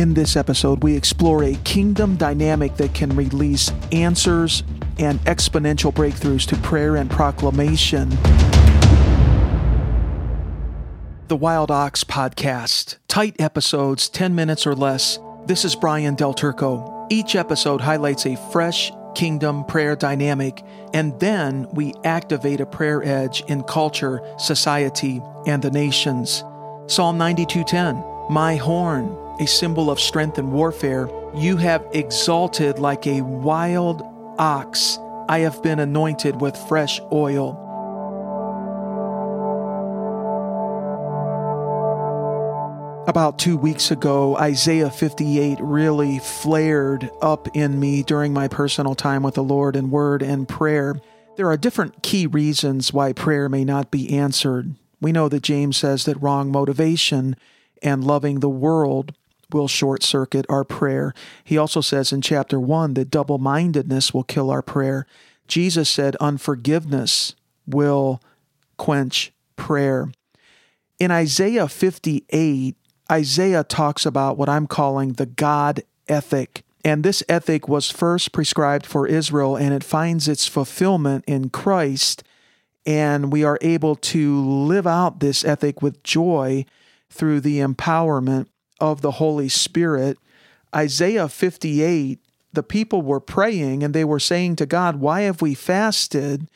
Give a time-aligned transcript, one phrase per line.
[0.00, 4.62] In this episode, we explore a kingdom dynamic that can release answers
[4.98, 8.08] and exponential breakthroughs to prayer and proclamation.
[11.28, 12.96] The Wild Ox Podcast.
[13.08, 15.18] Tight episodes, 10 minutes or less.
[15.44, 17.06] This is Brian Del Turco.
[17.10, 20.64] Each episode highlights a fresh kingdom prayer dynamic,
[20.94, 26.42] and then we activate a prayer edge in culture, society, and the nations.
[26.86, 33.22] Psalm 92:10, My horn, a symbol of strength and warfare, you have exalted like a
[33.22, 34.02] wild
[34.38, 34.98] ox.
[35.28, 37.56] I have been anointed with fresh oil.
[43.08, 49.22] About two weeks ago, Isaiah 58 really flared up in me during my personal time
[49.22, 51.00] with the Lord in word and prayer.
[51.36, 54.74] There are different key reasons why prayer may not be answered.
[55.00, 57.36] We know that James says that wrong motivation
[57.82, 59.14] and loving the world
[59.54, 61.14] will short circuit our prayer.
[61.44, 65.06] He also says in chapter 1 that double mindedness will kill our prayer.
[65.48, 67.34] Jesus said unforgiveness
[67.66, 68.20] will
[68.76, 70.12] quench prayer.
[70.98, 72.76] In Isaiah 58,
[73.10, 76.62] Isaiah talks about what I'm calling the God ethic.
[76.84, 82.22] And this ethic was first prescribed for Israel, and it finds its fulfillment in Christ.
[82.86, 86.64] And we are able to live out this ethic with joy
[87.10, 88.46] through the empowerment
[88.80, 90.18] of the Holy Spirit.
[90.74, 92.18] Isaiah 58,
[92.52, 96.48] the people were praying and they were saying to God, Why have we fasted?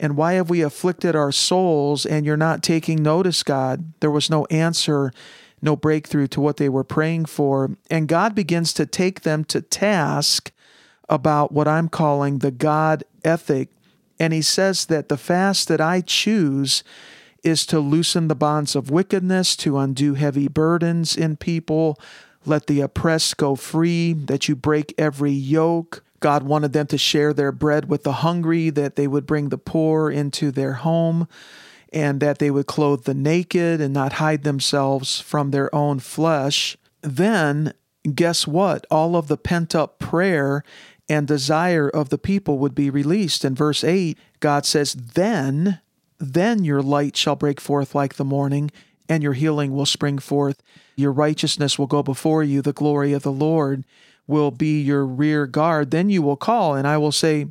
[0.00, 2.06] And why have we afflicted our souls?
[2.06, 3.92] And you're not taking notice, God.
[4.00, 5.12] There was no answer,
[5.60, 7.76] no breakthrough to what they were praying for.
[7.90, 10.52] And God begins to take them to task
[11.08, 13.70] about what I'm calling the God ethic.
[14.20, 16.84] And He says that the fast that I choose
[17.44, 21.98] is to loosen the bonds of wickedness, to undo heavy burdens in people,
[22.44, 26.04] let the oppressed go free, that you break every yoke.
[26.20, 29.58] God wanted them to share their bread with the hungry, that they would bring the
[29.58, 31.28] poor into their home,
[31.92, 36.76] and that they would clothe the naked and not hide themselves from their own flesh.
[37.02, 37.72] Then,
[38.14, 38.86] guess what?
[38.90, 40.64] All of the pent up prayer
[41.08, 43.44] and desire of the people would be released.
[43.44, 45.80] In verse 8, God says, Then
[46.18, 48.70] then your light shall break forth like the morning,
[49.08, 50.62] and your healing will spring forth.
[50.96, 52.60] Your righteousness will go before you.
[52.60, 53.84] The glory of the Lord
[54.26, 55.90] will be your rear guard.
[55.90, 57.46] Then you will call, and I will say,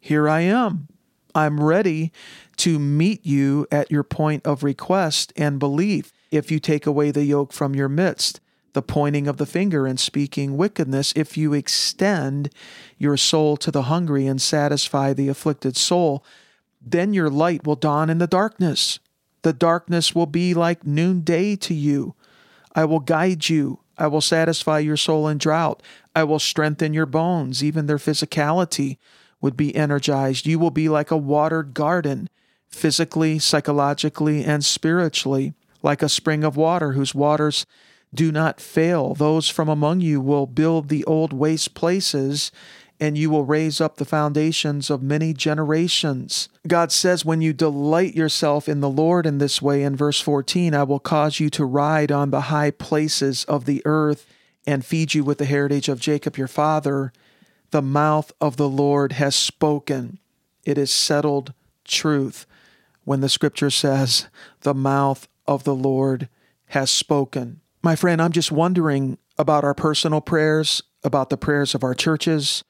[0.00, 0.88] Here I am.
[1.34, 2.12] I'm ready
[2.58, 6.12] to meet you at your point of request and belief.
[6.30, 8.40] If you take away the yoke from your midst,
[8.72, 12.50] the pointing of the finger and speaking wickedness, if you extend
[12.98, 16.24] your soul to the hungry and satisfy the afflicted soul,
[16.80, 18.98] then your light will dawn in the darkness.
[19.42, 22.14] The darkness will be like noonday to you.
[22.74, 23.80] I will guide you.
[23.98, 25.82] I will satisfy your soul in drought.
[26.14, 27.62] I will strengthen your bones.
[27.62, 28.96] Even their physicality
[29.40, 30.46] would be energized.
[30.46, 32.28] You will be like a watered garden,
[32.68, 37.66] physically, psychologically, and spiritually, like a spring of water whose waters
[38.12, 39.14] do not fail.
[39.14, 42.50] Those from among you will build the old waste places
[43.00, 46.50] and you will raise up the foundations of many generations.
[46.68, 50.74] God says, When you delight yourself in the Lord in this way, in verse 14,
[50.74, 54.26] I will cause you to ride on the high places of the earth
[54.66, 57.12] and feed you with the heritage of Jacob your father.
[57.70, 60.18] The mouth of the Lord has spoken.
[60.66, 62.46] It is settled truth.
[63.04, 64.26] When the scripture says,
[64.60, 66.28] The mouth of the Lord
[66.66, 67.62] has spoken.
[67.82, 72.62] My friend, I'm just wondering about our personal prayers, about the prayers of our churches,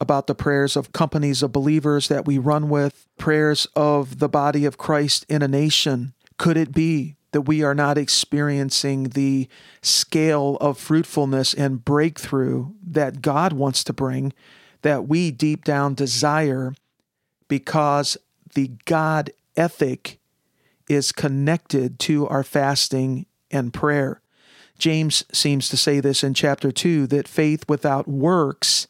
[0.00, 4.64] about the prayers of companies of believers that we run with, prayers of the body
[4.64, 6.14] of Christ in a nation.
[6.38, 9.48] Could it be that we are not experiencing the
[9.82, 14.32] scale of fruitfulness and breakthrough that God wants to bring,
[14.82, 16.74] that we deep down desire
[17.46, 18.16] because
[18.54, 20.18] the God ethic
[20.88, 24.22] is connected to our fasting and prayer?
[24.78, 28.88] James seems to say this in chapter 2 that faith without works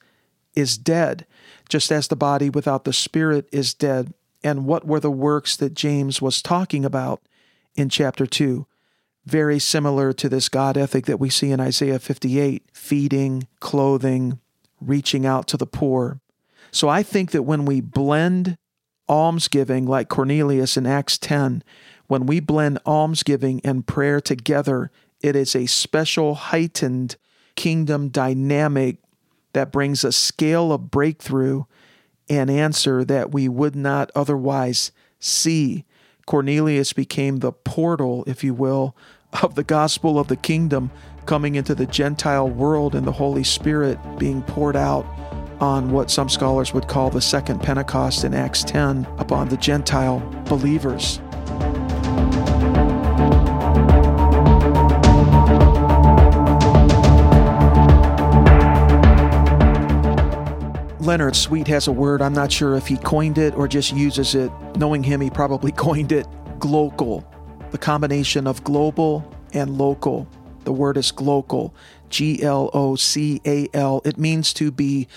[0.60, 1.26] is dead,
[1.68, 4.14] just as the body without the spirit is dead.
[4.42, 7.20] And what were the works that James was talking about
[7.74, 8.66] in chapter 2?
[9.26, 14.38] Very similar to this God ethic that we see in Isaiah 58 feeding, clothing,
[14.80, 16.20] reaching out to the poor.
[16.70, 18.56] So I think that when we blend
[19.08, 21.62] almsgiving like Cornelius in Acts 10,
[22.06, 24.90] when we blend almsgiving and prayer together,
[25.20, 27.16] it is a special, heightened
[27.56, 28.96] kingdom dynamic
[29.52, 31.64] that brings a scale of breakthrough
[32.28, 35.84] and answer that we would not otherwise see.
[36.26, 38.94] Cornelius became the portal, if you will,
[39.42, 40.90] of the gospel of the kingdom
[41.26, 45.04] coming into the Gentile world and the Holy Spirit being poured out
[45.60, 50.20] on what some scholars would call the second Pentecost in Acts 10 upon the Gentile
[50.48, 51.20] believers.
[61.10, 62.22] Leonard Sweet has a word.
[62.22, 64.52] I'm not sure if he coined it or just uses it.
[64.76, 66.24] Knowing him, he probably coined it
[66.60, 67.24] glocal.
[67.72, 70.28] The combination of global and local.
[70.62, 71.72] The word is glocal.
[72.10, 74.00] G L O C A L.
[74.04, 75.08] It means to be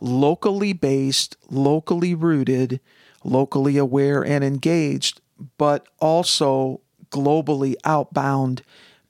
[0.00, 2.78] locally based, locally rooted,
[3.24, 5.20] locally aware and engaged,
[5.58, 6.80] but also
[7.10, 8.62] globally outbound,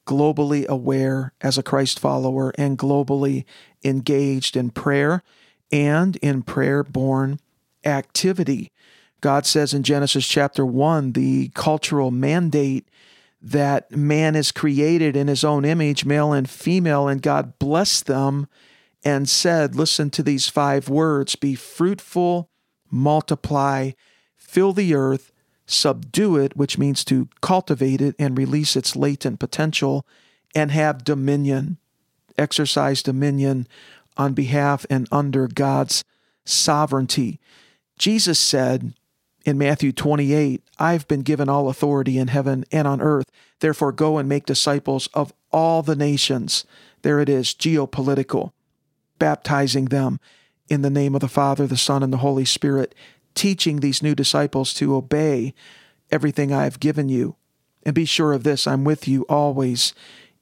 [0.06, 3.44] globally aware as a Christ follower, and globally
[3.84, 5.22] engaged in prayer
[5.72, 7.40] and in prayer born
[7.84, 8.70] activity.
[9.20, 12.88] God says in Genesis chapter 1 the cultural mandate
[13.42, 18.48] that man is created in his own image, male and female, and God blessed them
[19.04, 22.50] and said, Listen to these five words be fruitful,
[22.90, 23.92] multiply,
[24.36, 25.32] fill the earth,
[25.66, 30.06] subdue it, which means to cultivate it and release its latent potential,
[30.54, 31.78] and have dominion,
[32.36, 33.66] exercise dominion
[34.20, 36.04] on behalf and under God's
[36.44, 37.40] sovereignty.
[37.98, 38.92] Jesus said
[39.46, 43.24] in Matthew 28, I've been given all authority in heaven and on earth.
[43.60, 46.66] Therefore, go and make disciples of all the nations.
[47.00, 48.52] There it is, geopolitical,
[49.18, 50.20] baptizing them
[50.68, 52.94] in the name of the Father, the Son, and the Holy Spirit,
[53.34, 55.54] teaching these new disciples to obey
[56.10, 57.36] everything I have given you.
[57.84, 59.94] And be sure of this I'm with you always,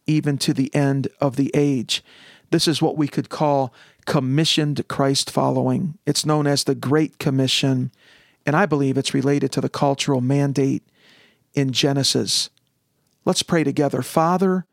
[0.05, 2.03] even to the end of the age.
[2.51, 3.73] This is what we could call
[4.07, 5.99] commissioned Christ following.
[6.07, 7.91] It's known as the Great Commission,
[8.47, 10.83] and I believe it's related to the cultural mandate
[11.53, 12.49] in Genesis.
[13.25, 14.01] Let's pray together.
[14.01, 14.65] Father,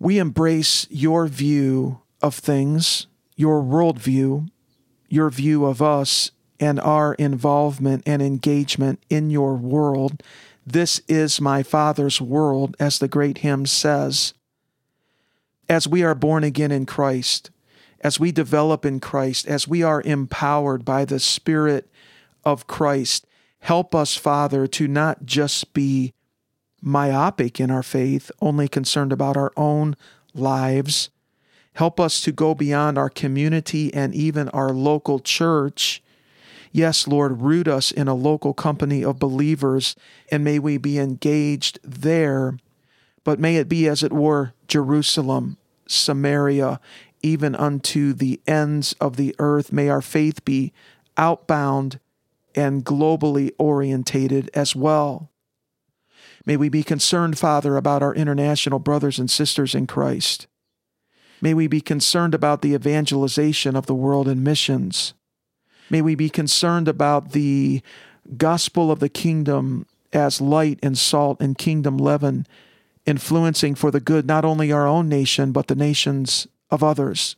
[0.00, 3.06] we embrace your view of things,
[3.36, 4.48] your worldview,
[5.08, 10.22] your view of us, and our involvement and engagement in your world.
[10.66, 14.34] This is my Father's world, as the great hymn says
[15.70, 17.48] as we are born again in Christ,
[18.00, 21.88] as we develop in Christ, as we are empowered by the Spirit
[22.44, 23.24] of Christ,
[23.60, 26.12] help us, Father, to not just be
[26.82, 29.94] myopic in our faith, only concerned about our own
[30.34, 31.08] lives.
[31.74, 36.02] Help us to go beyond our community and even our local church.
[36.72, 39.94] Yes, Lord, root us in a local company of believers,
[40.32, 42.58] and may we be engaged there.
[43.22, 45.58] But may it be, as it were, Jerusalem,
[45.92, 46.80] Samaria,
[47.22, 49.72] even unto the ends of the earth.
[49.72, 50.72] May our faith be
[51.16, 52.00] outbound
[52.54, 55.30] and globally orientated as well.
[56.46, 60.46] May we be concerned, Father, about our international brothers and sisters in Christ.
[61.40, 65.14] May we be concerned about the evangelization of the world and missions.
[65.88, 67.82] May we be concerned about the
[68.36, 72.46] gospel of the kingdom as light and salt and kingdom leaven
[73.10, 77.36] influencing for the good not only our own nation, but the nations of others.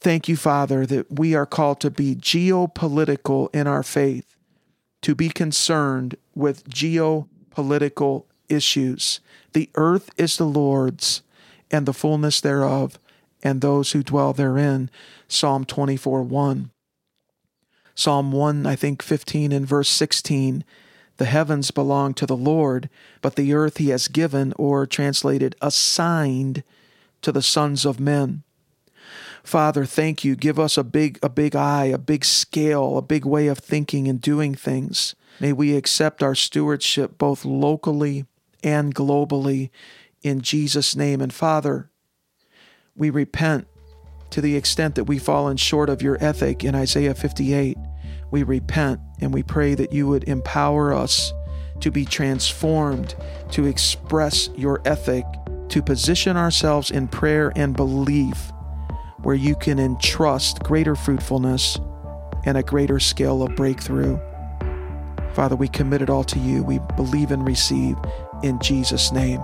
[0.00, 4.36] Thank you, Father, that we are called to be geopolitical in our faith,
[5.02, 9.20] to be concerned with geopolitical issues.
[9.52, 11.22] The earth is the Lord's,
[11.70, 12.98] and the fullness thereof,
[13.42, 14.90] and those who dwell therein.
[15.26, 16.70] Psalm 24 1.
[17.94, 20.64] Psalm 1, I think 15 and verse 16
[21.16, 22.88] the heavens belong to the Lord,
[23.22, 26.62] but the earth he has given, or translated, assigned
[27.22, 28.42] to the sons of men.
[29.42, 30.36] Father, thank you.
[30.36, 34.08] Give us a big, a big eye, a big scale, a big way of thinking
[34.08, 35.14] and doing things.
[35.38, 38.24] May we accept our stewardship both locally
[38.62, 39.70] and globally
[40.22, 41.20] in Jesus' name.
[41.20, 41.90] And Father,
[42.96, 43.66] we repent
[44.30, 47.76] to the extent that we've fallen short of your ethic in Isaiah 58
[48.34, 51.32] we repent and we pray that you would empower us
[51.78, 53.14] to be transformed,
[53.52, 55.24] to express your ethic,
[55.68, 58.50] to position ourselves in prayer and belief
[59.18, 61.78] where you can entrust greater fruitfulness
[62.44, 64.18] and a greater scale of breakthrough.
[65.34, 66.64] Father, we commit it all to you.
[66.64, 67.94] We believe and receive
[68.42, 69.40] in Jesus' name.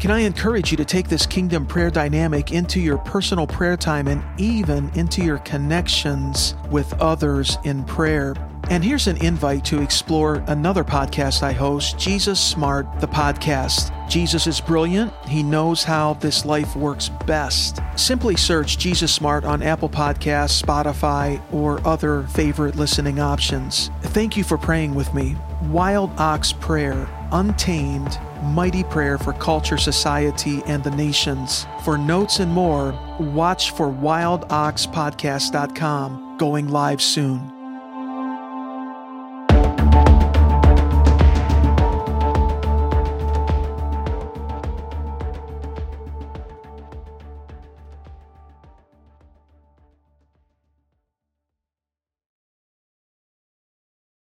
[0.00, 4.06] Can I encourage you to take this kingdom prayer dynamic into your personal prayer time
[4.06, 8.36] and even into your connections with others in prayer?
[8.70, 13.92] And here's an invite to explore another podcast I host, Jesus Smart, the podcast.
[14.08, 15.12] Jesus is brilliant.
[15.26, 17.80] He knows how this life works best.
[17.96, 23.90] Simply search Jesus Smart on Apple Podcasts, Spotify, or other favorite listening options.
[24.02, 25.34] Thank you for praying with me.
[25.62, 31.66] Wild Ox Prayer, Untamed, Mighty Prayer for Culture, Society, and the Nations.
[31.84, 37.57] For notes and more, watch for wildoxpodcast.com, going live soon.